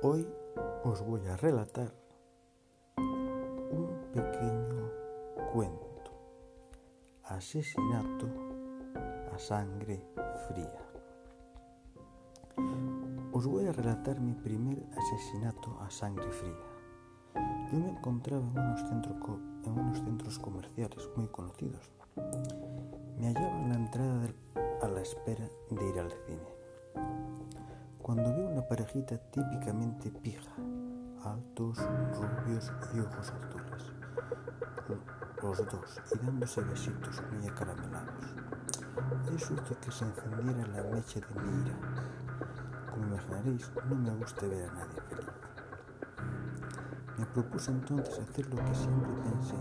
[0.00, 1.92] os voy a relatar
[2.98, 4.90] un pequeño
[5.52, 6.12] cuento,
[7.24, 8.28] asesinato
[9.34, 10.06] a sangre
[10.46, 10.78] fría.
[13.32, 16.54] Os voy a relatar mi primer asesinato a sangre fría.
[17.72, 18.80] Yo me encontraba en unos,
[19.64, 21.92] en unos centros comerciales muy conocidos.
[23.18, 24.28] Me hallaba en la entrada
[24.80, 26.58] a la espera de ir al cine
[28.08, 30.50] cuando veo una parejita típicamente pija,
[31.26, 33.92] altos, rubios y ojos azules,
[35.42, 38.24] los dos y dándose besitos muy acaramelados.
[39.26, 41.78] Eso hizo que se encendiera la mecha de mi ira.
[42.90, 45.28] Como imaginaréis, no me gusta ver a nadie feliz.
[47.18, 49.56] Me propuse entonces hacer lo que siempre pensé,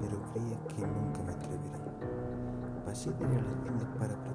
[0.00, 1.78] pero creía que nunca me atrevería.
[2.86, 4.31] Pasé de ir a la cine para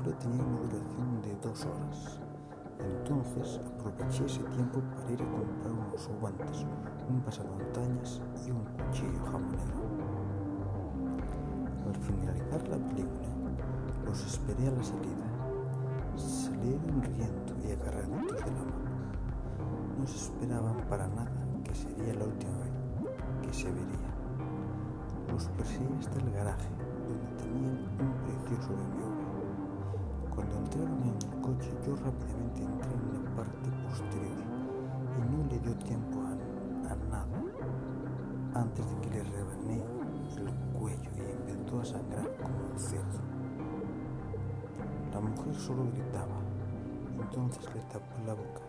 [0.00, 2.20] película tenía una duración de dos horas.
[2.78, 6.66] Entonces aproveché ese tiempo para ir a comprar unos guantes,
[7.08, 9.80] un pasamontañas y un cuchillo jamonero.
[11.86, 13.28] Al finalizar la película,
[14.04, 15.26] los esperé a la salida.
[16.16, 18.90] Salieron riendo y agarraditos de la mano.
[19.98, 21.30] No se esperaban para nada
[21.64, 22.72] que sería la última vez
[23.42, 24.10] que se vería.
[25.30, 26.68] Los perseguí hasta el garaje,
[27.06, 29.09] donde tenían un precioso bebé
[30.70, 34.38] entraron en el coche, yo rápidamente entré en la parte posterior
[35.16, 37.26] y no le dio tiempo a, nada
[38.54, 39.82] antes de que le rebané
[40.36, 43.20] el cuello y empezó a sangrar como un cerdo.
[45.12, 46.38] La mujer solo gritaba,
[47.20, 48.60] entonces le tapó la boca,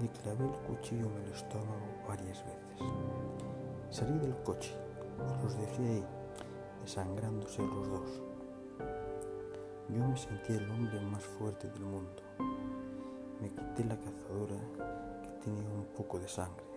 [0.00, 2.94] le clavé el cuchillo en el estómago varias veces.
[3.90, 4.76] Salí del coche
[5.42, 6.04] los dejé ahí,
[6.82, 8.29] desangrándose los dos.
[9.94, 12.22] Yo me sentía el hombre más fuerte del mundo.
[13.40, 14.56] Me quité la cazadora
[15.22, 16.70] que tenía un poco de sangre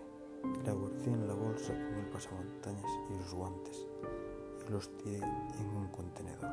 [0.64, 3.86] la guardé en la bolsa con el pasamontañas y los guantes
[4.66, 6.50] y los tiré en un contenedor.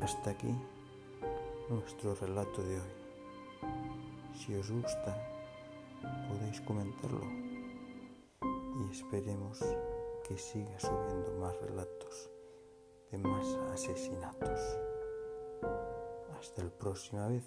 [0.00, 0.54] Hasta aquí
[1.70, 2.92] nuestro relato de hoy.
[4.34, 5.16] Si os gusta,
[6.28, 7.20] podéis comentarlo
[8.42, 9.60] y esperemos
[10.26, 12.30] que siga subiendo más relatos
[13.10, 14.60] de más asesinatos.
[16.38, 17.44] Hasta la próxima vez.